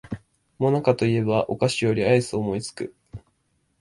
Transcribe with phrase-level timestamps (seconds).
[0.57, 2.95] もなかと言えばお菓子よりアイスを思いつく